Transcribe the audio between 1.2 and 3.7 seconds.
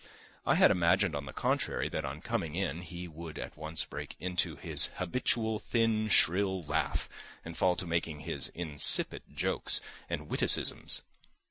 the contrary, that on coming in he would at